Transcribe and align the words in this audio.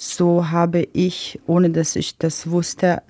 So 0.00 0.50
habe 0.50 0.86
ich, 0.92 1.40
ohne 1.48 1.70
dass 1.70 1.96
ich 1.96 2.18
das 2.18 2.48
wusste, 2.50 3.02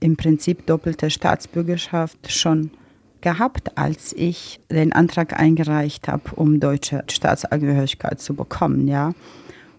im 0.00 0.16
Prinzip 0.16 0.66
doppelte 0.66 1.08
Staatsbürgerschaft 1.08 2.32
schon 2.32 2.72
gehabt, 3.20 3.78
als 3.78 4.12
ich 4.12 4.58
den 4.68 4.92
Antrag 4.92 5.38
eingereicht 5.38 6.08
habe, 6.08 6.34
um 6.34 6.58
deutsche 6.58 7.04
Staatsangehörigkeit 7.08 8.20
zu 8.20 8.34
bekommen, 8.34 8.88
ja. 8.88 9.12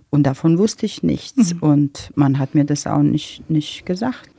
Und 0.09 0.23
davon 0.23 0.57
wusste 0.57 0.85
ich 0.85 1.03
nichts 1.03 1.53
mhm. 1.55 1.59
und 1.59 2.11
man 2.15 2.39
hat 2.39 2.55
mir 2.55 2.63
das 2.63 2.87
auch 2.87 3.01
nicht, 3.01 3.49
nicht 3.49 3.85
gesagt. 3.85 4.29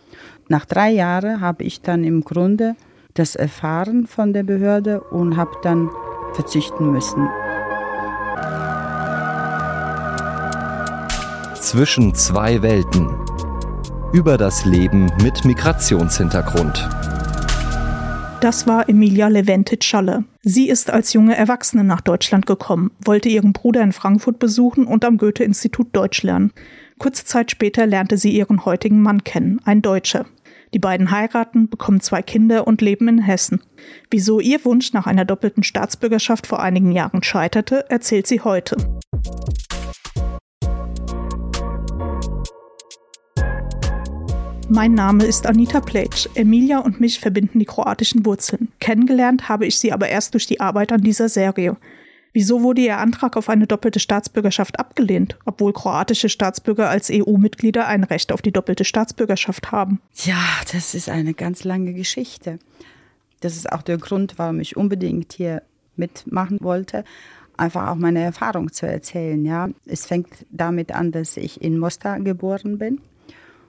Nach 0.48 0.64
drei 0.64 0.92
Jahren 0.92 1.42
habe 1.42 1.64
ich 1.64 1.82
dann 1.82 2.04
im 2.04 2.22
Grunde 2.22 2.74
das 3.12 3.36
erfahren 3.36 4.06
von 4.06 4.32
der 4.32 4.44
Behörde 4.44 5.02
und 5.02 5.36
habe 5.36 5.52
dann 5.62 5.90
verzichten 6.32 6.90
müssen. 6.90 7.28
Zwischen 11.74 12.14
zwei 12.14 12.62
Welten. 12.62 13.08
Über 14.12 14.38
das 14.38 14.64
Leben 14.64 15.10
mit 15.24 15.44
Migrationshintergrund. 15.44 16.88
Das 18.40 18.68
war 18.68 18.88
Emilia 18.88 19.26
Leventic-Schalle. 19.26 20.22
Sie 20.42 20.68
ist 20.68 20.88
als 20.90 21.14
junge 21.14 21.36
Erwachsene 21.36 21.82
nach 21.82 22.00
Deutschland 22.00 22.46
gekommen, 22.46 22.92
wollte 23.04 23.28
ihren 23.28 23.52
Bruder 23.52 23.82
in 23.82 23.90
Frankfurt 23.90 24.38
besuchen 24.38 24.86
und 24.86 25.04
am 25.04 25.18
Goethe-Institut 25.18 25.88
Deutsch 25.92 26.22
lernen. 26.22 26.52
Kurze 27.00 27.24
Zeit 27.24 27.50
später 27.50 27.86
lernte 27.88 28.18
sie 28.18 28.30
ihren 28.30 28.64
heutigen 28.64 29.02
Mann 29.02 29.24
kennen, 29.24 29.60
ein 29.64 29.82
Deutscher. 29.82 30.26
Die 30.74 30.78
beiden 30.78 31.10
heiraten, 31.10 31.68
bekommen 31.68 32.00
zwei 32.00 32.22
Kinder 32.22 32.68
und 32.68 32.82
leben 32.82 33.08
in 33.08 33.18
Hessen. 33.18 33.60
Wieso 34.12 34.38
ihr 34.38 34.64
Wunsch 34.64 34.92
nach 34.92 35.08
einer 35.08 35.24
doppelten 35.24 35.64
Staatsbürgerschaft 35.64 36.46
vor 36.46 36.62
einigen 36.62 36.92
Jahren 36.92 37.24
scheiterte, 37.24 37.90
erzählt 37.90 38.28
sie 38.28 38.42
heute. 38.42 38.76
Mein 44.70 44.94
Name 44.94 45.24
ist 45.24 45.46
Anita 45.46 45.80
Plage. 45.80 46.28
Emilia 46.34 46.78
und 46.78 46.98
mich 46.98 47.20
verbinden 47.20 47.58
die 47.58 47.66
kroatischen 47.66 48.24
Wurzeln. 48.24 48.68
Kennengelernt 48.80 49.48
habe 49.48 49.66
ich 49.66 49.78
sie 49.78 49.92
aber 49.92 50.08
erst 50.08 50.32
durch 50.32 50.46
die 50.46 50.60
Arbeit 50.60 50.90
an 50.90 51.02
dieser 51.02 51.28
Serie. 51.28 51.76
Wieso 52.32 52.62
wurde 52.62 52.80
ihr 52.80 52.96
Antrag 52.96 53.36
auf 53.36 53.50
eine 53.50 53.66
doppelte 53.66 54.00
Staatsbürgerschaft 54.00 54.78
abgelehnt, 54.78 55.36
obwohl 55.44 55.72
kroatische 55.74 56.30
Staatsbürger 56.30 56.88
als 56.88 57.10
EU-Mitglieder 57.12 57.86
ein 57.86 58.04
Recht 58.04 58.32
auf 58.32 58.40
die 58.40 58.52
doppelte 58.52 58.84
Staatsbürgerschaft 58.84 59.70
haben? 59.70 60.00
Ja, 60.24 60.42
das 60.72 60.94
ist 60.94 61.10
eine 61.10 61.34
ganz 61.34 61.64
lange 61.64 61.92
Geschichte. 61.92 62.58
Das 63.40 63.56
ist 63.56 63.70
auch 63.70 63.82
der 63.82 63.98
Grund, 63.98 64.34
warum 64.38 64.60
ich 64.60 64.76
unbedingt 64.76 65.34
hier 65.34 65.62
mitmachen 65.96 66.58
wollte 66.60 67.04
einfach 67.56 67.86
auch 67.86 67.94
meine 67.94 68.20
Erfahrung 68.20 68.72
zu 68.72 68.84
erzählen. 68.84 69.44
Ja, 69.44 69.68
es 69.86 70.06
fängt 70.06 70.28
damit 70.50 70.90
an, 70.90 71.12
dass 71.12 71.36
ich 71.36 71.62
in 71.62 71.78
Mostar 71.78 72.18
geboren 72.18 72.78
bin 72.78 73.00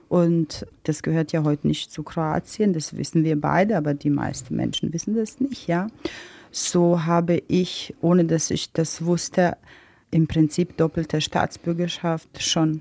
und 0.08 0.66
das 0.84 1.02
gehört 1.02 1.32
ja 1.32 1.42
heute 1.44 1.66
nicht 1.66 1.90
zu 1.90 2.02
Kroatien, 2.02 2.72
das 2.72 2.96
wissen 2.96 3.24
wir 3.24 3.40
beide, 3.40 3.76
aber 3.76 3.94
die 3.94 4.10
meisten 4.10 4.54
Menschen 4.54 4.92
wissen 4.92 5.16
das 5.16 5.40
nicht, 5.40 5.66
ja. 5.66 5.88
So 6.50 7.04
habe 7.04 7.42
ich, 7.48 7.94
ohne 8.00 8.24
dass 8.24 8.50
ich 8.50 8.72
das 8.72 9.04
wusste, 9.04 9.56
im 10.10 10.26
Prinzip 10.26 10.76
doppelte 10.76 11.20
Staatsbürgerschaft 11.20 12.42
schon 12.42 12.80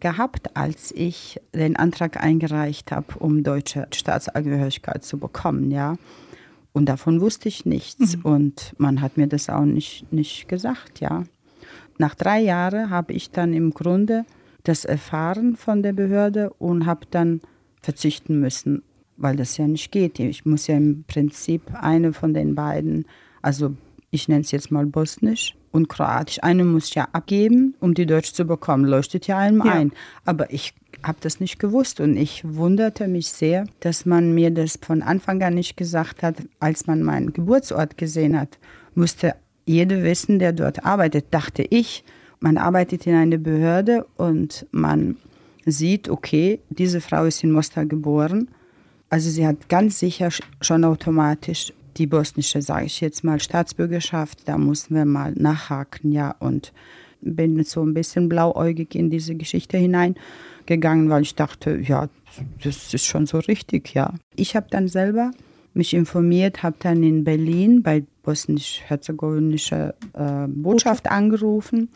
gehabt, 0.00 0.56
als 0.56 0.92
ich 0.92 1.40
den 1.54 1.76
Antrag 1.76 2.22
eingereicht 2.22 2.92
habe, 2.92 3.18
um 3.20 3.42
deutsche 3.42 3.86
Staatsangehörigkeit 3.94 5.04
zu 5.04 5.18
bekommen, 5.18 5.70
ja. 5.70 5.96
Und 6.72 6.86
davon 6.86 7.20
wusste 7.20 7.48
ich 7.48 7.64
nichts 7.64 8.16
mhm. 8.16 8.22
und 8.22 8.74
man 8.78 9.00
hat 9.00 9.16
mir 9.16 9.28
das 9.28 9.48
auch 9.48 9.64
nicht, 9.64 10.12
nicht 10.12 10.48
gesagt, 10.48 11.00
ja. 11.00 11.24
Nach 11.98 12.16
drei 12.16 12.40
Jahren 12.40 12.90
habe 12.90 13.12
ich 13.12 13.30
dann 13.30 13.54
im 13.54 13.72
Grunde 13.72 14.24
das 14.64 14.84
erfahren 14.84 15.56
von 15.56 15.82
der 15.82 15.92
Behörde 15.92 16.50
und 16.58 16.86
habe 16.86 17.06
dann 17.10 17.40
verzichten 17.80 18.40
müssen, 18.40 18.82
weil 19.16 19.36
das 19.36 19.56
ja 19.56 19.66
nicht 19.66 19.92
geht. 19.92 20.18
Ich 20.18 20.44
muss 20.44 20.66
ja 20.66 20.76
im 20.76 21.04
Prinzip 21.06 21.62
eine 21.74 22.12
von 22.12 22.34
den 22.34 22.54
beiden, 22.54 23.06
also 23.42 23.74
ich 24.10 24.28
nenne 24.28 24.40
es 24.40 24.50
jetzt 24.50 24.70
mal 24.70 24.86
Bosnisch 24.86 25.54
und 25.70 25.88
Kroatisch, 25.88 26.38
eine 26.42 26.64
muss 26.64 26.88
ich 26.88 26.94
ja 26.94 27.08
abgeben, 27.12 27.74
um 27.80 27.94
die 27.94 28.06
Deutsch 28.06 28.32
zu 28.32 28.44
bekommen. 28.44 28.84
Leuchtet 28.84 29.26
ja 29.26 29.38
einem 29.38 29.64
ja. 29.64 29.72
ein. 29.72 29.92
Aber 30.24 30.52
ich 30.52 30.72
habe 31.02 31.18
das 31.20 31.40
nicht 31.40 31.58
gewusst 31.58 32.00
und 32.00 32.16
ich 32.16 32.42
wunderte 32.44 33.08
mich 33.08 33.28
sehr, 33.28 33.66
dass 33.80 34.06
man 34.06 34.34
mir 34.34 34.50
das 34.50 34.78
von 34.80 35.02
Anfang 35.02 35.42
an 35.42 35.54
nicht 35.54 35.76
gesagt 35.76 36.22
hat, 36.22 36.36
als 36.58 36.86
man 36.86 37.02
meinen 37.02 37.32
Geburtsort 37.32 37.98
gesehen 37.98 38.38
hat. 38.38 38.58
Musste 38.94 39.34
jeder 39.66 40.02
wissen, 40.02 40.38
der 40.38 40.52
dort 40.52 40.84
arbeitet, 40.84 41.26
dachte 41.32 41.64
ich, 41.68 42.04
man 42.44 42.58
arbeitet 42.58 43.06
in 43.06 43.14
einer 43.14 43.38
Behörde 43.38 44.04
und 44.18 44.66
man 44.70 45.16
sieht, 45.64 46.10
okay, 46.10 46.60
diese 46.68 47.00
Frau 47.00 47.24
ist 47.24 47.42
in 47.42 47.52
Mostar 47.52 47.86
geboren. 47.86 48.48
Also 49.08 49.30
sie 49.30 49.46
hat 49.46 49.70
ganz 49.70 49.98
sicher 49.98 50.28
schon 50.60 50.84
automatisch 50.84 51.72
die 51.96 52.06
bosnische, 52.06 52.60
sage 52.60 52.84
ich 52.84 53.00
jetzt 53.00 53.24
mal, 53.24 53.40
Staatsbürgerschaft. 53.40 54.46
Da 54.46 54.58
mussten 54.58 54.94
wir 54.94 55.06
mal 55.06 55.32
nachhaken, 55.32 56.12
ja. 56.12 56.34
Und 56.38 56.74
bin 57.22 57.64
so 57.64 57.82
ein 57.82 57.94
bisschen 57.94 58.28
blauäugig 58.28 58.94
in 58.94 59.08
diese 59.08 59.36
Geschichte 59.36 59.78
hineingegangen, 59.78 61.08
weil 61.08 61.22
ich 61.22 61.34
dachte, 61.34 61.80
ja, 61.82 62.10
das 62.62 62.92
ist 62.92 63.06
schon 63.06 63.24
so 63.24 63.38
richtig, 63.38 63.94
ja. 63.94 64.12
Ich 64.36 64.54
habe 64.54 64.66
dann 64.68 64.88
selber 64.88 65.30
mich 65.72 65.94
informiert, 65.94 66.62
habe 66.62 66.76
dann 66.78 67.02
in 67.02 67.24
Berlin 67.24 67.82
bei 67.82 68.04
bosnisch-herzegowinischer 68.22 69.94
äh, 70.12 70.46
Botschaft 70.46 71.10
angerufen 71.10 71.88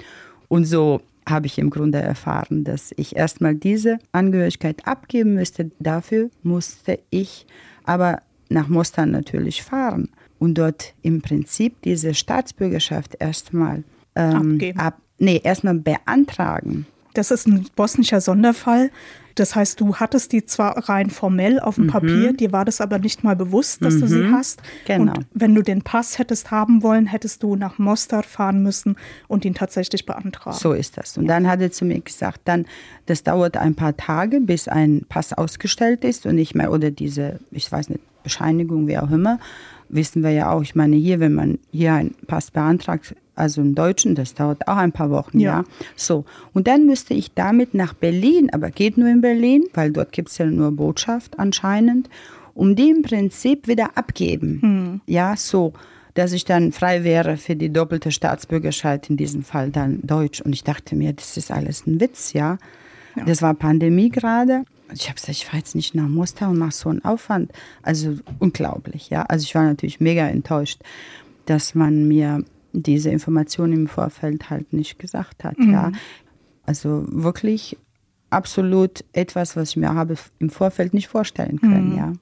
und 0.49 0.65
so 0.65 1.01
habe 1.29 1.47
ich 1.47 1.59
im 1.59 1.71
Grunde 1.71 1.99
erfahren, 1.99 2.65
dass 2.65 2.93
ich 2.97 3.17
erstmal 3.17 3.55
diese 3.55 3.99
Angehörigkeit 4.13 4.87
abgeben 4.87 5.35
müsste. 5.35 5.71
Dafür 5.79 6.31
musste 6.43 6.99
ich 7.11 7.47
aber 7.85 8.23
nach 8.49 8.69
Mostar 8.69 9.07
natürlich 9.07 9.63
fahren 9.63 10.09
und 10.39 10.57
dort 10.57 10.95
im 11.03 11.21
Prinzip 11.21 11.81
diese 11.83 12.15
Staatsbürgerschaft 12.15 13.17
erstmal 13.19 13.85
ähm, 14.15 14.59
ab, 14.77 14.99
nee, 15.19 15.41
erstmal 15.43 15.75
beantragen. 15.75 16.87
Das 17.15 17.31
ist 17.31 17.47
ein 17.47 17.67
bosnischer 17.77 18.21
Sonderfall. 18.21 18.91
Das 19.39 19.55
heißt, 19.55 19.81
du 19.81 19.97
hattest 19.97 20.33
die 20.33 20.45
zwar 20.45 20.89
rein 20.89 21.11
formell 21.11 21.61
auf 21.61 21.77
dem 21.77 21.85
mhm. 21.85 21.91
Papier, 21.91 22.33
dir 22.33 22.53
war 22.53 22.65
das 22.65 22.81
aber 22.81 22.99
nicht 22.99 23.25
mal 23.25 23.37
bewusst, 23.37 23.85
dass 23.85 23.95
mhm. 23.95 24.01
du 24.01 24.09
sie 24.09 24.19
mhm. 24.19 24.33
hast. 24.35 24.63
Genau. 24.87 25.13
Und 25.13 25.27
wenn 25.33 25.55
du 25.55 25.63
den 25.63 25.83
Pass 25.83 26.19
hättest 26.19 26.51
haben 26.51 26.83
wollen, 26.83 27.07
hättest 27.07 27.43
du 27.43 27.57
nach 27.57 27.79
Mostar 27.79 28.23
fahren 28.23 28.63
müssen 28.63 28.97
und 29.29 29.45
ihn 29.45 29.55
tatsächlich 29.55 30.07
beantragen. 30.07 30.57
So 30.57 30.73
ist 30.73 30.97
das. 30.97 31.17
Und 31.17 31.25
ja. 31.25 31.29
dann 31.29 31.49
hat 31.49 31.61
er 31.61 31.71
zu 31.71 31.85
mir 31.85 32.01
gesagt, 32.01 32.41
dann, 32.45 32.67
das 33.07 33.23
dauert 33.23 33.57
ein 33.57 33.75
paar 33.75 33.97
Tage, 33.97 34.41
bis 34.41 34.69
ein 34.69 35.05
Pass 35.09 35.33
ausgestellt 35.33 36.05
ist 36.05 36.27
und 36.27 36.35
nicht 36.35 36.55
mehr, 36.55 36.73
oder 36.73 36.91
diese, 36.91 37.39
ich 37.51 37.71
weiß 37.71 37.91
nicht, 37.91 38.01
Bescheinigung, 38.23 38.89
wie 38.89 38.99
auch 38.99 39.11
immer, 39.11 39.39
wissen 39.89 40.23
wir 40.23 40.31
ja 40.31 40.53
auch. 40.53 40.63
Ich 40.63 40.75
meine, 40.75 40.97
hier, 40.97 41.21
wenn 41.21 41.35
man 41.35 41.59
hier 41.73 41.95
einen 41.95 42.15
Pass 42.27 42.51
beantragt, 42.51 43.15
also 43.35 43.61
im 43.61 43.75
Deutschen, 43.75 44.15
das 44.15 44.35
dauert 44.35 44.67
auch 44.67 44.77
ein 44.77 44.93
paar 44.93 45.11
Wochen, 45.11 45.39
ja. 45.39 45.61
ja. 45.61 45.65
So, 45.97 46.25
und 46.53 46.67
dann 46.67 46.87
müsste 46.87 47.15
ich 47.15 47.35
damit 47.35 47.73
nach 47.73 47.95
Berlin, 47.95 48.51
aber 48.53 48.71
geht 48.71 48.99
nur 48.99 49.09
in 49.09 49.21
Berlin, 49.21 49.65
weil 49.75 49.93
dort 49.93 50.13
gibt 50.13 50.31
es 50.31 50.39
ja 50.39 50.47
nur 50.47 50.73
Botschaft 50.73 51.39
anscheinend, 51.39 52.11
um 52.55 52.75
die 52.75 52.91
im 52.91 53.03
Prinzip 53.03 53.69
wieder 53.69 53.97
abgeben. 53.97 54.59
Hm. 54.61 55.01
Ja, 55.07 55.37
so, 55.37 55.73
dass 56.15 56.33
ich 56.33 56.45
dann 56.45 56.73
frei 56.73 57.05
wäre 57.05 57.37
für 57.37 57.55
die 57.55 57.73
doppelte 57.73 58.11
Staatsbürgerschaft, 58.11 59.09
in 59.09 59.17
diesem 59.17 59.45
Fall 59.45 59.71
dann 59.71 60.01
Deutsch. 60.03 60.41
Und 60.41 60.53
ich 60.53 60.65
dachte 60.65 60.97
mir, 60.97 61.13
das 61.13 61.37
ist 61.37 61.53
alles 61.53 61.87
ein 61.87 62.01
Witz, 62.01 62.33
ja. 62.33 62.59
ja. 63.15 63.25
Das 63.25 63.41
war 63.41 63.55
Pandemie 63.55 64.11
gerade. 64.11 64.65
Ich 64.93 65.05
habe 65.05 65.15
gesagt, 65.15 65.31
ich 65.31 65.45
fahre 65.45 65.59
jetzt 65.59 65.75
nicht 65.75 65.95
nach 65.95 66.09
Mostar 66.09 66.51
und 66.51 66.59
mache 66.59 66.73
so 66.73 66.89
einen 66.89 67.05
Aufwand. 67.05 67.53
Also 67.83 68.17
unglaublich, 68.39 69.11
ja. 69.11 69.23
Also 69.23 69.45
ich 69.45 69.55
war 69.55 69.65
natürlich 69.65 70.01
mega 70.01 70.27
enttäuscht, 70.27 70.83
dass 71.47 71.75
man 71.75 72.09
mir 72.09 72.45
diese 72.73 73.11
Information 73.11 73.73
im 73.73 73.89
Vorfeld 73.89 74.51
halt 74.51 74.73
nicht 74.73 74.99
gesagt 74.99 75.45
hat. 75.45 75.59
Mhm. 75.59 75.73
Ja. 75.73 75.93
Also 76.65 77.05
wirklich 77.09 77.77
absolut 78.31 79.05
etwas, 79.13 79.57
was 79.57 79.71
ich 79.71 79.77
mir 79.77 79.95
habe 79.95 80.17
im 80.39 80.51
Vorfeld 80.51 80.95
nicht 80.95 81.09
vorstellen 81.09 81.61
können. 81.61 81.93
Mhm. 81.93 81.97
Ja. 81.97 82.13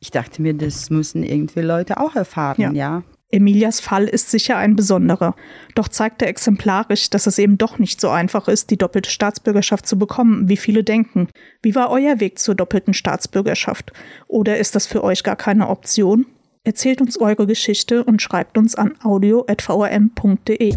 Ich 0.00 0.10
dachte 0.10 0.42
mir, 0.42 0.54
das 0.54 0.90
müssen 0.90 1.22
irgendwie 1.22 1.60
Leute 1.60 2.00
auch 2.00 2.16
erfahren, 2.16 2.60
ja. 2.60 2.72
ja. 2.72 3.02
Emilias 3.32 3.80
Fall 3.80 4.04
ist 4.04 4.30
sicher 4.30 4.56
ein 4.58 4.76
besonderer. 4.76 5.34
Doch 5.74 5.88
zeigt 5.88 6.22
er 6.22 6.28
exemplarisch, 6.28 7.10
dass 7.10 7.26
es 7.26 7.38
eben 7.38 7.58
doch 7.58 7.78
nicht 7.78 8.00
so 8.00 8.10
einfach 8.10 8.46
ist, 8.46 8.70
die 8.70 8.76
doppelte 8.76 9.10
Staatsbürgerschaft 9.10 9.86
zu 9.86 9.98
bekommen, 9.98 10.48
wie 10.48 10.58
viele 10.58 10.84
denken. 10.84 11.28
Wie 11.62 11.74
war 11.74 11.90
euer 11.90 12.20
Weg 12.20 12.38
zur 12.38 12.54
doppelten 12.54 12.94
Staatsbürgerschaft? 12.94 13.92
Oder 14.28 14.58
ist 14.58 14.74
das 14.74 14.86
für 14.86 15.02
euch 15.02 15.24
gar 15.24 15.36
keine 15.36 15.68
Option? 15.68 16.26
Erzählt 16.64 17.00
uns 17.00 17.18
eure 17.18 17.46
Geschichte 17.46 18.04
und 18.04 18.22
schreibt 18.22 18.56
uns 18.56 18.74
an 18.74 18.94
audio.vrm.de. 19.02 20.76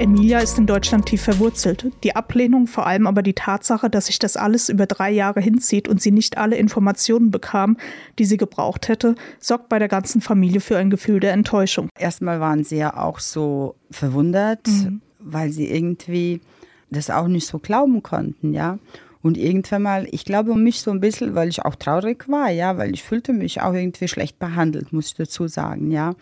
Emilia 0.00 0.38
ist 0.38 0.56
in 0.56 0.66
Deutschland 0.66 1.04
tief 1.04 1.20
verwurzelt. 1.20 1.92
Die 2.04 2.16
Ablehnung, 2.16 2.66
vor 2.66 2.86
allem 2.86 3.06
aber 3.06 3.20
die 3.20 3.34
Tatsache, 3.34 3.90
dass 3.90 4.06
sich 4.06 4.18
das 4.18 4.38
alles 4.38 4.70
über 4.70 4.86
drei 4.86 5.10
Jahre 5.10 5.42
hinzieht 5.42 5.88
und 5.88 6.00
sie 6.00 6.10
nicht 6.10 6.38
alle 6.38 6.56
Informationen 6.56 7.30
bekam, 7.30 7.76
die 8.18 8.24
sie 8.24 8.38
gebraucht 8.38 8.88
hätte, 8.88 9.14
sorgt 9.38 9.68
bei 9.68 9.78
der 9.78 9.88
ganzen 9.88 10.22
Familie 10.22 10.62
für 10.62 10.78
ein 10.78 10.88
Gefühl 10.88 11.20
der 11.20 11.34
Enttäuschung. 11.34 11.90
Erstmal 11.98 12.40
waren 12.40 12.64
sie 12.64 12.78
ja 12.78 12.96
auch 12.96 13.18
so 13.18 13.74
verwundert, 13.90 14.66
mhm. 14.68 15.02
weil 15.18 15.50
sie 15.50 15.70
irgendwie 15.70 16.40
das 16.88 17.10
auch 17.10 17.28
nicht 17.28 17.46
so 17.46 17.58
glauben 17.58 18.02
konnten, 18.02 18.54
ja. 18.54 18.78
Und 19.20 19.36
irgendwann 19.36 19.82
mal, 19.82 20.08
ich 20.12 20.24
glaube 20.24 20.52
um 20.52 20.62
mich 20.62 20.80
so 20.80 20.90
ein 20.90 21.00
bisschen, 21.00 21.34
weil 21.34 21.50
ich 21.50 21.62
auch 21.62 21.74
traurig 21.74 22.26
war, 22.26 22.48
ja, 22.48 22.78
weil 22.78 22.94
ich 22.94 23.02
fühlte 23.02 23.34
mich 23.34 23.60
auch 23.60 23.74
irgendwie 23.74 24.08
schlecht 24.08 24.38
behandelt, 24.38 24.94
muss 24.94 25.08
ich 25.08 25.14
dazu 25.14 25.46
sagen, 25.46 25.90
ja 25.90 26.14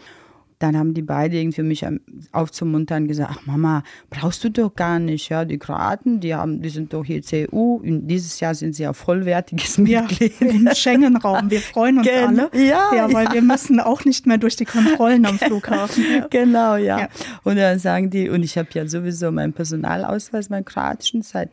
dann 0.59 0.77
haben 0.77 0.95
die 0.95 1.03
beide 1.03 1.39
irgendwie 1.39 1.63
mich 1.63 1.87
aufzumuntern 2.33 3.07
gesagt, 3.07 3.31
ach 3.33 3.47
Mama, 3.47 3.83
brauchst 4.11 4.43
du 4.43 4.51
doch 4.51 4.75
gar 4.75 4.99
nicht, 4.99 5.29
ja, 5.29 5.45
die 5.45 5.59
Kroaten, 5.59 6.21
die 6.21 6.35
haben, 6.35 6.63
die 6.63 6.69
sind 6.69 6.93
doch 6.93 7.05
hier 7.05 7.23
CU, 7.23 7.77
und 7.77 8.09
dieses 8.09 8.41
Jahr 8.41 8.55
sind 8.55 8.75
sie 8.75 8.83
ja 8.83 8.93
vollwertiges 8.93 9.79
Mitglied. 9.79 10.41
Ja, 10.41 10.49
Im 10.49 10.69
Schengen-Raum, 10.75 11.51
wir 11.51 11.61
freuen 11.61 11.99
uns 11.99 12.07
Gen 12.09 12.41
alle. 12.41 12.51
Ja, 12.55 12.91
ja, 12.95 13.13
weil 13.13 13.27
ja. 13.27 13.35
wir 13.35 13.43
müssen 13.43 13.79
auch 13.81 14.05
nicht 14.05 14.27
mehr 14.27 14.39
durch 14.39 14.57
die 14.57 14.65
Kontrollen 14.65 15.25
am 15.27 15.39
Flughafen. 15.39 16.05
Ja. 16.11 16.27
Genau, 16.29 16.77
ja. 16.77 17.01
ja. 17.01 17.09
Und 17.45 17.57
dann 17.57 17.79
sagen 17.79 18.11
die, 18.11 18.29
und 18.29 18.43
ich 18.43 18.59
habe 18.59 18.69
ja 18.73 18.87
sowieso 18.87 19.31
meinen 19.31 19.53
Personalausweis, 19.53 20.51
meinen 20.51 20.65
kroatischen, 20.65 21.23
seit 21.23 21.51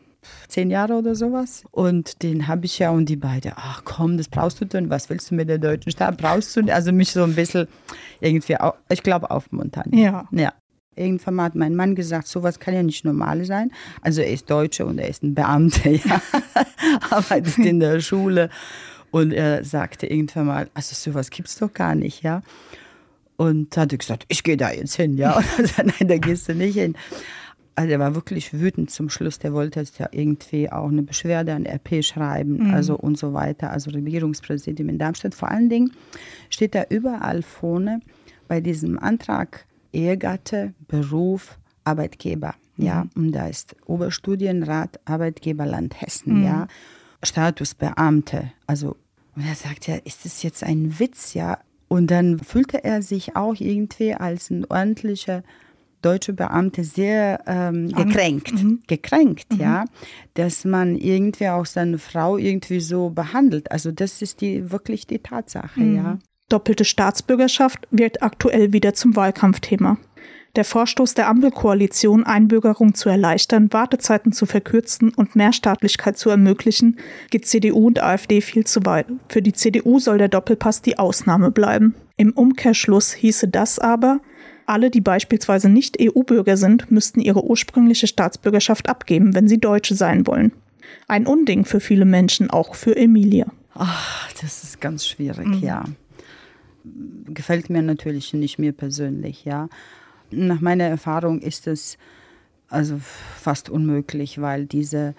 zehn 0.48 0.70
Jahre 0.70 0.94
oder 0.94 1.14
sowas. 1.14 1.64
Und 1.70 2.22
den 2.22 2.48
habe 2.48 2.66
ich 2.66 2.78
ja 2.78 2.90
und 2.90 3.08
die 3.08 3.16
beiden, 3.16 3.52
ach 3.56 3.82
komm, 3.84 4.16
das 4.16 4.28
brauchst 4.28 4.60
du 4.60 4.64
denn, 4.64 4.90
was 4.90 5.10
willst 5.10 5.30
du 5.30 5.34
mit 5.34 5.48
der 5.48 5.58
deutschen 5.58 5.92
Stadt? 5.92 6.16
Brauchst 6.18 6.56
du, 6.56 6.72
also 6.72 6.92
mich 6.92 7.10
so 7.10 7.22
ein 7.22 7.34
bisschen 7.34 7.68
irgendwie, 8.20 8.56
ich 8.88 9.02
glaube, 9.02 9.30
aufmuntern. 9.30 9.90
Ja. 9.92 10.26
Ja. 10.30 10.52
Irgendwann 10.94 11.40
hat 11.42 11.54
mein 11.54 11.74
Mann 11.74 11.94
gesagt, 11.94 12.26
sowas 12.26 12.58
kann 12.58 12.72
ja 12.72 12.82
nicht 12.82 13.04
normal 13.04 13.44
sein. 13.44 13.70
Also 14.00 14.22
er 14.22 14.30
ist 14.30 14.50
Deutscher 14.50 14.86
und 14.86 14.98
er 14.98 15.08
ist 15.08 15.22
ein 15.22 15.34
Beamter, 15.34 15.90
ja, 15.90 16.22
arbeitet 17.10 17.58
in 17.58 17.80
der 17.80 18.00
Schule. 18.00 18.48
Und 19.10 19.32
er 19.32 19.62
sagte 19.62 20.06
irgendwann 20.06 20.46
mal, 20.46 20.70
also 20.72 20.94
sowas 20.94 21.30
gibt 21.30 21.48
es 21.48 21.58
doch 21.58 21.72
gar 21.72 21.94
nicht, 21.94 22.22
ja. 22.22 22.40
Und 23.36 23.76
hat 23.76 23.96
gesagt, 23.98 24.24
ich 24.28 24.42
gehe 24.42 24.56
da 24.56 24.72
jetzt 24.72 24.96
hin, 24.96 25.18
ja. 25.18 25.36
Und 25.36 25.44
er 25.58 25.66
sagt, 25.66 26.00
nein, 26.00 26.08
da 26.08 26.16
gehst 26.16 26.48
du 26.48 26.54
nicht 26.54 26.74
hin 26.74 26.96
also 27.76 27.90
er 27.92 27.98
war 27.98 28.14
wirklich 28.14 28.52
wütend 28.52 28.90
zum 28.90 29.10
Schluss. 29.10 29.38
Der 29.38 29.52
wollte 29.52 29.80
jetzt 29.80 29.98
ja 29.98 30.08
irgendwie 30.10 30.72
auch 30.72 30.88
eine 30.88 31.02
Beschwerde 31.02 31.54
an 31.54 31.66
RP 31.66 32.02
schreiben, 32.02 32.68
mhm. 32.68 32.74
also 32.74 32.96
und 32.96 33.18
so 33.18 33.34
weiter. 33.34 33.70
Also 33.70 33.90
Regierungspräsidium 33.90 34.88
in 34.88 34.98
Darmstadt. 34.98 35.34
Vor 35.34 35.50
allen 35.50 35.68
Dingen 35.68 35.92
steht 36.50 36.74
da 36.74 36.84
überall 36.88 37.42
vorne 37.42 38.00
bei 38.48 38.60
diesem 38.60 38.98
Antrag 38.98 39.66
Ehegatte, 39.92 40.74
Beruf, 40.88 41.58
Arbeitgeber. 41.84 42.54
Mhm. 42.76 42.84
Ja, 42.84 43.06
und 43.14 43.32
da 43.32 43.46
ist 43.46 43.76
Oberstudienrat 43.86 44.98
Arbeitgeberland 45.04 46.00
Hessen. 46.00 46.38
Mhm. 46.38 46.44
Ja, 46.44 46.68
Status 47.22 47.74
Beamte. 47.74 48.52
Also 48.66 48.96
und 49.36 49.46
er 49.46 49.54
sagt 49.54 49.86
ja, 49.86 49.96
ist 49.96 50.24
das 50.24 50.42
jetzt 50.42 50.64
ein 50.64 50.98
Witz? 50.98 51.34
Ja, 51.34 51.58
und 51.88 52.10
dann 52.10 52.38
fühlte 52.38 52.82
er 52.82 53.02
sich 53.02 53.36
auch 53.36 53.54
irgendwie 53.58 54.14
als 54.14 54.50
ein 54.50 54.64
ordentlicher 54.64 55.42
deutsche 56.02 56.32
Beamte 56.32 56.84
sehr 56.84 57.40
ähm, 57.46 57.88
gekränkt, 57.88 58.52
mhm. 58.52 58.82
gekränkt, 58.86 59.52
mhm. 59.52 59.60
ja, 59.60 59.84
dass 60.34 60.64
man 60.64 60.96
irgendwie 60.96 61.48
auch 61.48 61.66
seine 61.66 61.98
Frau 61.98 62.36
irgendwie 62.36 62.80
so 62.80 63.10
behandelt. 63.10 63.70
Also 63.72 63.90
das 63.90 64.22
ist 64.22 64.40
die 64.40 64.70
wirklich 64.70 65.06
die 65.06 65.18
Tatsache, 65.18 65.80
mhm. 65.80 65.96
ja. 65.96 66.18
Doppelte 66.48 66.84
Staatsbürgerschaft 66.84 67.88
wird 67.90 68.22
aktuell 68.22 68.72
wieder 68.72 68.94
zum 68.94 69.16
Wahlkampfthema. 69.16 69.98
Der 70.54 70.64
Vorstoß 70.64 71.12
der 71.12 71.28
Ampelkoalition, 71.28 72.24
Einbürgerung 72.24 72.94
zu 72.94 73.10
erleichtern, 73.10 73.70
Wartezeiten 73.72 74.32
zu 74.32 74.46
verkürzen 74.46 75.12
und 75.12 75.36
Mehrstaatlichkeit 75.36 76.16
zu 76.16 76.30
ermöglichen, 76.30 76.98
geht 77.30 77.46
CDU 77.46 77.88
und 77.88 78.02
AfD 78.02 78.40
viel 78.40 78.64
zu 78.64 78.86
weit. 78.86 79.06
Für 79.28 79.42
die 79.42 79.52
CDU 79.52 79.98
soll 79.98 80.16
der 80.16 80.28
Doppelpass 80.28 80.80
die 80.80 80.98
Ausnahme 80.98 81.50
bleiben. 81.50 81.94
Im 82.16 82.32
Umkehrschluss 82.32 83.12
hieße 83.12 83.48
das 83.48 83.78
aber, 83.78 84.20
alle, 84.66 84.90
die 84.90 85.00
beispielsweise 85.00 85.68
nicht 85.68 85.98
EU-Bürger 86.00 86.56
sind, 86.56 86.90
müssten 86.90 87.20
ihre 87.20 87.44
ursprüngliche 87.44 88.06
Staatsbürgerschaft 88.06 88.88
abgeben, 88.88 89.34
wenn 89.34 89.48
sie 89.48 89.58
Deutsche 89.58 89.94
sein 89.94 90.26
wollen. 90.26 90.52
Ein 91.08 91.26
Unding 91.26 91.64
für 91.64 91.80
viele 91.80 92.04
Menschen, 92.04 92.50
auch 92.50 92.74
für 92.74 92.96
Emilia. 92.96 93.46
Ach, 93.74 94.32
das 94.40 94.64
ist 94.64 94.80
ganz 94.80 95.06
schwierig, 95.06 95.46
mhm. 95.46 95.62
ja. 95.62 95.84
Gefällt 97.26 97.70
mir 97.70 97.82
natürlich 97.82 98.32
nicht 98.32 98.58
mir 98.58 98.72
persönlich, 98.72 99.44
ja. 99.44 99.68
Nach 100.30 100.60
meiner 100.60 100.84
Erfahrung 100.84 101.40
ist 101.40 101.66
es 101.66 101.98
also 102.68 103.00
fast 103.40 103.70
unmöglich, 103.70 104.40
weil 104.40 104.66
diese 104.66 105.14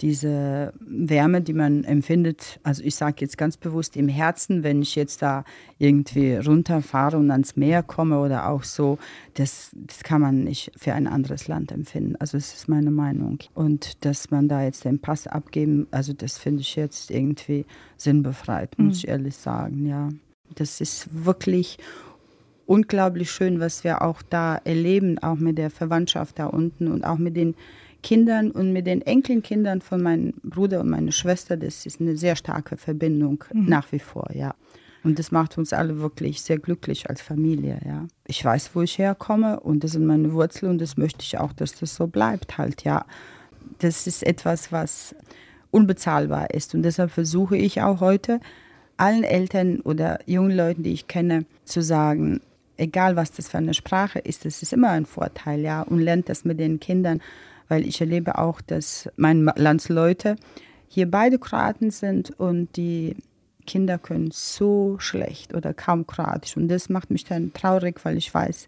diese 0.00 0.72
Wärme, 0.80 1.40
die 1.40 1.52
man 1.52 1.82
empfindet, 1.84 2.60
also 2.62 2.82
ich 2.84 2.94
sage 2.94 3.16
jetzt 3.20 3.36
ganz 3.36 3.56
bewusst 3.56 3.96
im 3.96 4.08
Herzen, 4.08 4.62
wenn 4.62 4.80
ich 4.80 4.94
jetzt 4.94 5.22
da 5.22 5.44
irgendwie 5.78 6.34
runterfahre 6.36 7.16
und 7.16 7.30
ans 7.30 7.56
Meer 7.56 7.82
komme 7.82 8.20
oder 8.20 8.48
auch 8.48 8.62
so, 8.62 8.98
das, 9.34 9.70
das 9.74 10.04
kann 10.04 10.20
man 10.20 10.44
nicht 10.44 10.70
für 10.76 10.94
ein 10.94 11.06
anderes 11.08 11.48
Land 11.48 11.72
empfinden. 11.72 12.14
Also 12.16 12.38
das 12.38 12.54
ist 12.54 12.68
meine 12.68 12.90
Meinung. 12.92 13.38
Und 13.54 14.04
dass 14.04 14.30
man 14.30 14.48
da 14.48 14.62
jetzt 14.62 14.84
den 14.84 15.00
Pass 15.00 15.26
abgeben, 15.26 15.88
also 15.90 16.12
das 16.12 16.38
finde 16.38 16.60
ich 16.60 16.76
jetzt 16.76 17.10
irgendwie 17.10 17.66
sinnbefreit, 17.96 18.78
muss 18.78 18.86
mhm. 18.86 18.92
ich 18.92 19.08
ehrlich 19.08 19.36
sagen, 19.36 19.86
ja. 19.86 20.08
Das 20.54 20.80
ist 20.80 21.08
wirklich 21.12 21.78
unglaublich 22.68 23.30
schön, 23.30 23.60
was 23.60 23.82
wir 23.82 24.02
auch 24.02 24.22
da 24.22 24.56
erleben, 24.56 25.18
auch 25.18 25.36
mit 25.36 25.58
der 25.58 25.70
Verwandtschaft 25.70 26.38
da 26.38 26.46
unten 26.46 26.88
und 26.88 27.04
auch 27.04 27.18
mit 27.18 27.36
den 27.36 27.54
Kindern 28.02 28.50
und 28.50 28.72
mit 28.72 28.86
den 28.86 29.02
Enkelkindern 29.02 29.80
von 29.80 30.02
meinem 30.02 30.34
Bruder 30.42 30.80
und 30.80 30.90
meiner 30.90 31.12
Schwester, 31.12 31.56
das 31.56 31.84
ist 31.84 32.00
eine 32.00 32.16
sehr 32.16 32.36
starke 32.36 32.76
Verbindung 32.76 33.44
mhm. 33.52 33.66
nach 33.66 33.90
wie 33.92 33.98
vor, 33.98 34.28
ja. 34.32 34.54
Und 35.04 35.18
das 35.18 35.30
macht 35.30 35.56
uns 35.58 35.72
alle 35.72 36.00
wirklich 36.00 36.42
sehr 36.42 36.58
glücklich 36.58 37.08
als 37.08 37.20
Familie, 37.20 37.80
ja. 37.84 38.06
Ich 38.26 38.44
weiß, 38.44 38.70
wo 38.74 38.82
ich 38.82 38.98
herkomme 38.98 39.60
und 39.60 39.84
das 39.84 39.92
sind 39.92 40.06
meine 40.06 40.32
Wurzeln 40.32 40.72
und 40.72 40.80
das 40.80 40.96
möchte 40.96 41.22
ich 41.22 41.38
auch, 41.38 41.52
dass 41.52 41.74
das 41.74 41.94
so 41.94 42.06
bleibt 42.06 42.58
halt, 42.58 42.84
ja. 42.84 43.04
Das 43.80 44.06
ist 44.06 44.24
etwas, 44.24 44.72
was 44.72 45.14
unbezahlbar 45.70 46.50
ist 46.50 46.74
und 46.74 46.82
deshalb 46.82 47.10
versuche 47.10 47.56
ich 47.56 47.82
auch 47.82 48.00
heute 48.00 48.40
allen 48.96 49.24
Eltern 49.24 49.80
oder 49.80 50.18
jungen 50.26 50.56
Leuten, 50.56 50.82
die 50.82 50.92
ich 50.92 51.06
kenne, 51.06 51.46
zu 51.64 51.82
sagen, 51.82 52.40
egal 52.76 53.16
was 53.16 53.32
das 53.32 53.48
für 53.48 53.58
eine 53.58 53.74
Sprache 53.74 54.18
ist, 54.18 54.44
das 54.44 54.62
ist 54.62 54.72
immer 54.72 54.90
ein 54.90 55.06
Vorteil, 55.06 55.60
ja, 55.60 55.82
und 55.82 56.00
lernt 56.00 56.28
das 56.28 56.44
mit 56.44 56.58
den 56.58 56.80
Kindern 56.80 57.20
weil 57.68 57.86
ich 57.86 58.00
erlebe 58.00 58.38
auch, 58.38 58.60
dass 58.60 59.08
meine 59.16 59.52
Landsleute 59.56 60.36
hier 60.88 61.10
beide 61.10 61.38
Kroaten 61.38 61.90
sind 61.90 62.38
und 62.38 62.76
die 62.76 63.16
Kinder 63.66 63.98
können 63.98 64.30
so 64.32 64.96
schlecht 64.98 65.54
oder 65.54 65.74
kaum 65.74 66.06
Kroatisch. 66.06 66.56
Und 66.56 66.68
das 66.68 66.88
macht 66.88 67.10
mich 67.10 67.24
dann 67.24 67.52
traurig, 67.52 68.02
weil 68.04 68.16
ich 68.16 68.32
weiß, 68.32 68.66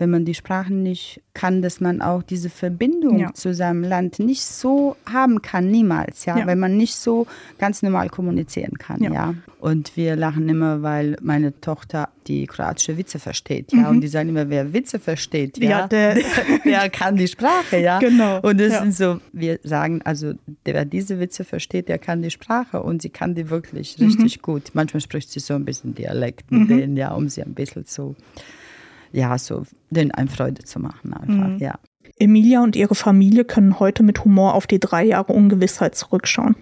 wenn 0.00 0.10
man 0.10 0.24
die 0.24 0.34
Sprachen 0.34 0.82
nicht 0.82 1.20
kann, 1.34 1.60
dass 1.60 1.80
man 1.80 2.00
auch 2.00 2.22
diese 2.22 2.48
Verbindung 2.48 3.18
ja. 3.18 3.34
zu 3.34 3.52
seinem 3.52 3.84
Land 3.84 4.18
nicht 4.18 4.42
so 4.42 4.96
haben 5.06 5.42
kann, 5.42 5.70
niemals, 5.70 6.24
ja, 6.24 6.38
ja. 6.38 6.46
wenn 6.46 6.58
man 6.58 6.78
nicht 6.78 6.96
so 6.96 7.26
ganz 7.58 7.82
normal 7.82 8.08
kommunizieren 8.08 8.78
kann, 8.78 9.02
ja. 9.02 9.12
ja. 9.12 9.34
Und 9.60 9.94
wir 9.96 10.16
lachen 10.16 10.48
immer, 10.48 10.82
weil 10.82 11.16
meine 11.20 11.60
Tochter 11.60 12.08
die 12.26 12.46
kroatische 12.46 12.96
Witze 12.96 13.18
versteht, 13.18 13.72
ja, 13.72 13.80
mhm. 13.80 13.88
und 13.88 14.00
die 14.00 14.08
sagen 14.08 14.30
immer, 14.30 14.48
wer 14.48 14.72
Witze 14.72 14.98
versteht, 14.98 15.58
ja, 15.58 15.86
der, 15.86 16.14
der, 16.14 16.24
der 16.64 16.90
kann 16.90 17.16
die 17.16 17.28
Sprache, 17.28 17.78
ja. 17.78 17.98
Genau. 17.98 18.40
Und 18.40 18.58
das 18.58 18.78
sind 18.78 18.94
so, 18.94 19.20
wir 19.32 19.60
sagen, 19.62 20.00
also 20.04 20.32
wer 20.64 20.86
diese 20.86 21.20
Witze 21.20 21.44
versteht, 21.44 21.88
der 21.88 21.98
kann 21.98 22.22
die 22.22 22.30
Sprache 22.30 22.82
und 22.82 23.02
sie 23.02 23.10
kann 23.10 23.34
die 23.34 23.50
wirklich 23.50 23.98
mhm. 23.98 24.06
richtig 24.06 24.38
mhm. 24.38 24.42
gut. 24.42 24.70
Manchmal 24.72 25.02
spricht 25.02 25.30
sie 25.30 25.40
so 25.40 25.52
ein 25.52 25.66
bisschen 25.66 25.94
Dialekt 25.94 26.50
mit 26.50 26.62
mhm. 26.62 26.68
denen, 26.68 26.96
ja, 26.96 27.12
um 27.12 27.28
sie 27.28 27.42
ein 27.42 27.52
bisschen 27.52 27.84
zu 27.84 28.16
ja, 29.12 29.36
so 29.38 29.64
den 29.90 30.12
einem 30.12 30.28
Freude 30.28 30.64
zu 30.64 30.78
machen 30.78 31.12
einfach, 31.12 31.48
mhm. 31.48 31.58
ja. 31.58 31.78
Emilia 32.18 32.62
und 32.62 32.76
ihre 32.76 32.94
Familie 32.94 33.44
können 33.44 33.80
heute 33.80 34.02
mit 34.02 34.24
Humor 34.24 34.54
auf 34.54 34.66
die 34.66 34.78
drei 34.78 35.04
Jahre 35.04 35.32
Ungewissheit 35.32 35.94
zurückschauen. 35.94 36.54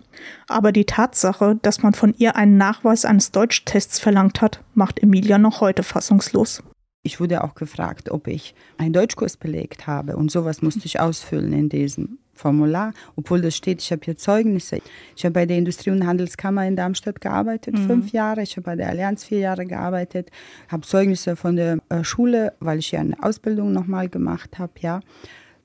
Aber 0.47 0.71
die 0.71 0.85
Tatsache, 0.85 1.59
dass 1.63 1.83
man 1.83 1.95
von 1.95 2.15
ihr 2.17 2.37
einen 2.37 2.57
Nachweis 2.57 3.05
eines 3.05 3.33
Deutschtests 3.33 3.99
verlangt 3.99 4.41
hat, 4.41 4.63
macht 4.75 5.03
Emilia 5.03 5.37
noch 5.39 5.61
heute 5.61 5.83
fassungslos. 5.83 6.63
Ich 7.03 7.21
wurde 7.21 7.43
auch 7.43 7.55
gefragt, 7.55 8.11
ob 8.11 8.29
ich 8.29 8.55
einen 8.77 8.93
Deutschkurs 8.93 9.37
belegt 9.37 9.87
habe 9.87 10.17
und 10.17 10.31
sowas 10.31 10.63
musste 10.63 10.87
ich 10.87 11.01
ausfüllen 11.01 11.53
in 11.53 11.69
diesem 11.69 12.19
Formular, 12.39 12.93
obwohl 13.17 13.41
das 13.41 13.57
steht, 13.57 13.83
ich 13.83 13.91
habe 13.93 14.03
hier 14.05 14.17
Zeugnisse. 14.17 14.79
Ich 15.17 15.25
habe 15.25 15.33
bei 15.33 15.47
der 15.47 15.59
Industrie- 15.59 15.91
und 15.91 16.07
Handelskammer 16.07 16.67
in 16.67 16.77
Darmstadt 16.77 17.21
gearbeitet, 17.21 17.77
mhm. 17.77 17.87
fünf 17.87 18.13
Jahre. 18.13 18.43
Ich 18.43 18.53
habe 18.53 18.63
bei 18.63 18.77
der 18.77 18.89
Allianz 18.89 19.25
vier 19.25 19.41
Jahre 19.41 19.67
gearbeitet, 19.67 20.31
habe 20.69 20.87
Zeugnisse 20.87 21.37
von 21.37 21.57
der 21.57 21.79
äh, 21.89 22.05
Schule, 22.05 22.55
weil 22.61 22.79
ich 22.79 22.93
ja 22.93 23.01
eine 23.01 23.23
Ausbildung 23.23 23.73
nochmal 23.73 24.09
gemacht 24.09 24.59
habe, 24.59 24.73
ja. 24.81 25.01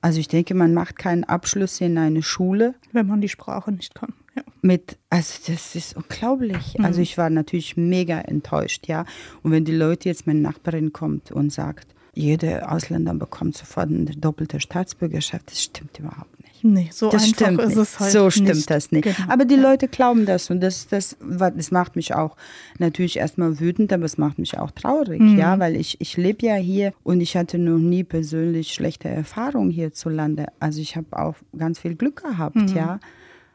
Also 0.00 0.20
ich 0.20 0.28
denke, 0.28 0.54
man 0.54 0.74
macht 0.74 0.98
keinen 0.98 1.24
Abschluss 1.24 1.80
in 1.80 1.96
eine 1.96 2.22
Schule. 2.22 2.74
Wenn 2.92 3.06
man 3.06 3.22
die 3.22 3.30
Sprache 3.30 3.72
nicht 3.72 3.94
kann. 3.94 4.12
Ja. 4.36 4.42
Mit, 4.60 4.98
also 5.08 5.38
das 5.46 5.74
ist 5.74 5.96
unglaublich. 5.96 6.76
Mhm. 6.76 6.84
Also 6.84 7.00
ich 7.00 7.16
war 7.16 7.30
natürlich 7.30 7.78
mega 7.78 8.20
enttäuscht, 8.20 8.86
ja. 8.86 9.06
Und 9.42 9.52
wenn 9.52 9.64
die 9.64 9.74
Leute 9.74 10.10
jetzt, 10.10 10.26
meine 10.26 10.40
Nachbarin 10.40 10.92
kommt 10.92 11.32
und 11.32 11.50
sagt, 11.50 11.94
jeder 12.12 12.70
Ausländer 12.70 13.14
bekommt 13.14 13.56
sofort 13.56 13.88
eine 13.88 14.04
doppelte 14.04 14.60
Staatsbürgerschaft. 14.60 15.50
Das 15.50 15.62
stimmt 15.62 15.98
überhaupt 15.98 16.38
nicht. 16.40 16.43
Nee, 16.66 16.88
so 16.92 17.10
das 17.10 17.24
einfach 17.24 17.36
stimmt 17.44 17.60
ist 17.60 17.76
es 17.76 18.00
halt 18.00 18.10
So 18.12 18.30
stimmt 18.30 18.48
nicht. 18.48 18.70
das 18.70 18.90
nicht. 18.90 19.04
Genau. 19.04 19.28
Aber 19.30 19.44
die 19.44 19.54
Leute 19.56 19.86
glauben 19.86 20.24
das 20.24 20.48
und 20.48 20.60
das, 20.62 20.88
das, 20.88 21.14
das 21.20 21.70
macht 21.70 21.94
mich 21.94 22.14
auch 22.14 22.36
natürlich 22.78 23.18
erstmal 23.18 23.60
wütend, 23.60 23.92
aber 23.92 24.04
es 24.06 24.16
macht 24.16 24.38
mich 24.38 24.58
auch 24.58 24.70
traurig, 24.70 25.20
Mhm. 25.20 25.36
ja, 25.38 25.58
weil 25.58 25.76
ich, 25.76 26.00
ich 26.00 26.16
lebe 26.16 26.46
ja 26.46 26.54
hier 26.54 26.94
und 27.02 27.20
ich 27.20 27.36
hatte 27.36 27.58
noch 27.58 27.76
nie 27.78 28.02
persönlich 28.02 28.72
schlechte 28.72 29.08
Erfahrungen 29.10 29.70
hierzulande. 29.70 30.46
Also 30.58 30.80
ich 30.80 30.96
habe 30.96 31.06
auch 31.10 31.34
ganz 31.56 31.78
viel 31.80 31.96
Glück 31.96 32.22
gehabt, 32.22 32.56
Mhm. 32.56 32.68
ja. 32.74 32.98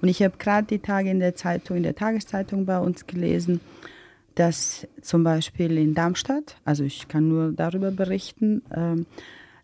Und 0.01 0.07
ich 0.07 0.21
habe 0.21 0.35
gerade 0.37 0.67
die 0.67 0.79
Tage 0.79 1.09
in 1.09 1.19
der 1.19 1.33
Zeitung, 1.35 1.77
in 1.77 1.83
der 1.83 1.95
Tageszeitung 1.95 2.65
bei 2.67 2.77
uns 2.77 3.07
gelesen, 3.07 3.59
dass 4.35 4.87
zum 5.01 5.23
Beispiel 5.23 5.77
in 5.79 5.95
Darmstadt, 5.95 6.57
also 6.63 6.83
ich 6.83 7.07
kann 7.07 7.27
nur 7.27 7.51
darüber 7.53 7.89
berichten, 7.91 8.61
ähm, 8.73 9.05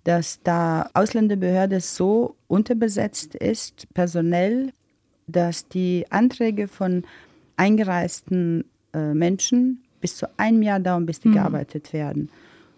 dass 0.06 0.40
da 0.44 0.90
Ausländerbehörde 0.94 1.82
so 1.82 2.36
unterbesetzt 2.48 3.36
ist, 3.36 3.88
personell, 3.94 4.72
dass 5.28 5.68
die 5.68 6.06
Anträge 6.12 6.68
von 6.68 7.04
eingereisten 7.58 8.66
äh, 8.94 9.14
Menschen 9.14 9.82
bis 10.02 10.16
zu 10.18 10.28
einem 10.38 10.62
Jahr 10.62 10.80
dauern, 10.80 11.06
bis 11.06 11.20
die 11.20 11.32
gearbeitet 11.32 11.92
werden. 11.94 12.30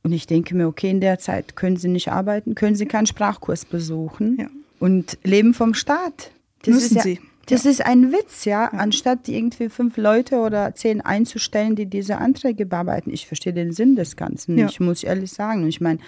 Und 0.04 0.14
ich 0.14 0.26
denke 0.28 0.56
mir, 0.56 0.68
okay, 0.68 0.90
in 0.90 1.02
der 1.02 1.20
Zeit 1.20 1.56
können 1.58 1.76
sie 1.76 1.90
nicht 1.90 2.08
arbeiten, 2.10 2.56
können 2.56 2.76
sie 2.76 2.86
keinen 2.86 3.08
Sprachkurs 3.08 3.66
besuchen 3.66 4.38
Ja. 4.40 4.48
und 4.80 5.18
leben 5.24 5.54
vom 5.54 5.74
Staat. 5.74 6.32
Das 6.64 6.76
Müssen 6.76 6.86
ist 6.86 6.96
ja, 6.96 7.02
sie. 7.02 7.20
Das 7.48 7.66
ist 7.66 7.86
ein 7.86 8.12
Witz, 8.14 8.46
ja? 8.46 8.66
Anstatt 8.68 9.28
irgendwie 9.28 9.68
fünf 9.70 9.98
Leute 9.98 10.38
oder 10.38 10.74
zehn 10.76 11.02
einzustellen, 11.02 11.76
die 11.76 11.86
diese 11.86 12.18
Anträge 12.18 12.66
bearbeiten. 12.66 13.12
Ich 13.12 13.28
verstehe 13.28 13.54
den 13.54 13.74
Sinn 13.74 13.96
des 13.98 14.16
Ganzen 14.16 14.58
Ja. 14.58 14.66
nicht, 14.66 14.80
muss 14.80 15.00
ich 15.04 15.08
ehrlich 15.08 15.32
sagen. 15.32 15.68
Ich 15.68 15.82
meine, 15.82 16.00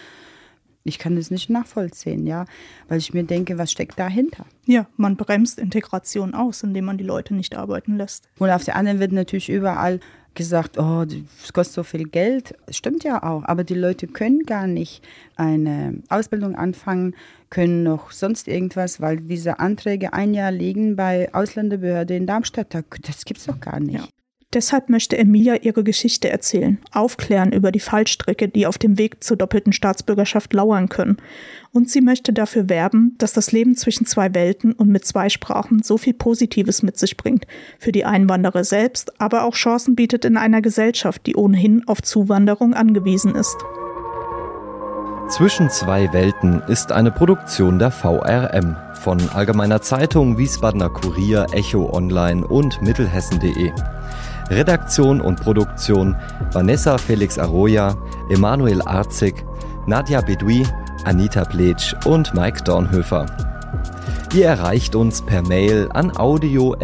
ich 0.90 1.00
kann 1.00 1.16
das 1.16 1.32
nicht 1.32 1.50
nachvollziehen, 1.50 2.28
ja, 2.28 2.46
weil 2.90 2.98
ich 2.98 3.14
mir 3.14 3.24
denke, 3.24 3.58
was 3.58 3.72
steckt 3.72 3.98
dahinter? 3.98 4.46
Ja, 4.66 4.88
man 4.98 5.16
bremst 5.16 5.58
Integration 5.60 6.34
aus, 6.34 6.64
indem 6.64 6.86
man 6.86 6.98
die 6.98 7.04
Leute 7.06 7.34
nicht 7.34 7.56
arbeiten 7.56 7.96
lässt. 7.96 8.28
Und 8.40 8.50
auf 8.50 8.66
der 8.66 8.76
anderen 8.76 9.00
wird 9.00 9.12
natürlich 9.14 9.50
überall 9.50 10.00
gesagt, 10.36 10.78
oh, 10.78 11.06
das 11.06 11.54
kostet 11.54 11.74
so 11.76 11.84
viel 11.84 12.04
Geld. 12.08 12.54
Das 12.68 12.78
stimmt 12.78 13.04
ja 13.04 13.24
auch, 13.24 13.44
aber 13.46 13.64
die 13.64 13.74
Leute 13.74 14.08
können 14.08 14.44
gar 14.46 14.68
nicht 14.68 15.04
eine 15.36 16.02
Ausbildung 16.10 16.56
anfangen, 16.56 17.16
können 17.50 17.84
noch 17.84 18.12
sonst 18.12 18.48
irgendwas, 18.48 19.02
weil 19.02 19.18
diese 19.18 19.60
Anträge 19.60 20.14
ein 20.14 20.34
Jahr 20.34 20.52
liegen 20.52 20.96
bei 20.96 21.34
Ausländerbehörde 21.34 22.16
in 22.16 22.28
Darmstadt. 22.28 22.74
Da- 22.74 22.82
Das 23.02 23.26
gibt's 23.26 23.46
doch 23.48 23.60
gar 23.60 23.80
nicht. 23.80 23.96
Ja. 23.96 24.08
Deshalb 24.52 24.90
möchte 24.90 25.16
Emilia 25.16 25.58
ihre 25.58 25.84
Geschichte 25.84 26.32
erzählen, 26.32 26.80
aufklären 26.92 27.52
über 27.52 27.72
die 27.72 27.80
Fallstricke, 27.80 28.48
die 28.48 28.66
auf 28.66 28.80
dem 28.80 28.98
Weg 28.98 29.24
zur 29.24 29.38
doppelten 29.38 29.74
Staatsbürgerschaft 29.74 30.54
lauern 30.54 30.90
können. 30.90 31.18
Und 31.72 31.92
sie 31.92 32.02
möchte 32.02 32.34
dafür 32.34 32.68
werben, 32.68 33.14
dass 33.20 33.32
das 33.32 33.52
Leben 33.52 33.76
zwischen 33.76 34.08
zwei 34.08 34.34
Welten 34.34 34.74
und 34.74 34.90
mit 34.90 35.06
zwei 35.06 35.30
Sprachen 35.30 35.84
so 35.84 36.00
viel 36.00 36.16
Positives 36.16 36.82
mit 36.82 36.98
sich 36.98 37.16
bringt, 37.16 37.46
für 37.78 37.92
die 37.92 38.06
Einwanderer 38.06 38.64
selbst, 38.64 39.22
aber 39.22 39.44
auch 39.44 39.54
Chancen 39.54 39.96
bietet 39.96 40.26
in 40.26 40.36
einer 40.36 40.64
Gesellschaft, 40.64 41.28
die 41.28 41.36
ohnehin 41.36 41.88
auf 41.88 42.02
Zuwanderung 42.02 42.74
angewiesen 42.74 43.36
ist. 43.36 43.58
Zwischen 45.28 45.70
zwei 45.70 46.12
Welten 46.12 46.64
ist 46.68 46.92
eine 46.92 47.12
Produktion 47.12 47.78
der 47.78 47.92
VRM 47.92 48.76
von 48.96 49.20
Allgemeiner 49.30 49.80
Zeitung, 49.84 50.40
Wiesbadener 50.40 50.90
Kurier, 50.90 51.46
Echo 51.52 51.94
Online 51.94 52.48
und 52.48 52.82
Mittelhessen.de. 52.82 53.72
Redaktion 54.50 55.22
und 55.22 55.42
Produktion 55.42 56.16
Vanessa 56.52 56.98
Felix 56.98 57.38
Arroya, 57.38 57.96
Emanuel 58.30 58.82
Arzig, 58.82 59.46
Nadja 59.86 60.22
Bedui, 60.22 60.66
Anita 61.06 61.46
Pletsch 61.46 61.96
und 62.06 62.34
Mike 62.34 62.64
Dornhöfer. 62.64 63.26
Ihr 64.34 64.46
erreicht 64.48 64.96
uns 64.96 65.22
per 65.22 65.42
Mail 65.42 65.90
an 65.94 66.16
audio.vrm.de. 66.18 66.80